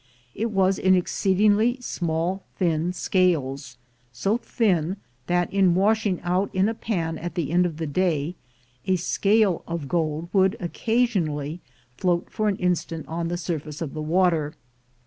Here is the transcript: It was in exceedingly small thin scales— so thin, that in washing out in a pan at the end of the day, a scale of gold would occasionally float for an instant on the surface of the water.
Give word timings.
It 0.33 0.49
was 0.49 0.79
in 0.79 0.95
exceedingly 0.95 1.77
small 1.79 2.41
thin 2.55 2.91
scales— 2.91 3.77
so 4.23 4.35
thin, 4.39 4.97
that 5.27 5.53
in 5.53 5.75
washing 5.75 6.19
out 6.21 6.49
in 6.55 6.67
a 6.67 6.73
pan 6.73 7.19
at 7.19 7.35
the 7.35 7.51
end 7.51 7.67
of 7.67 7.77
the 7.77 7.85
day, 7.85 8.33
a 8.87 8.95
scale 8.95 9.63
of 9.67 9.87
gold 9.87 10.29
would 10.33 10.57
occasionally 10.59 11.61
float 11.97 12.31
for 12.31 12.47
an 12.47 12.55
instant 12.57 13.07
on 13.07 13.27
the 13.27 13.37
surface 13.37 13.79
of 13.79 13.93
the 13.93 14.01
water. 14.01 14.55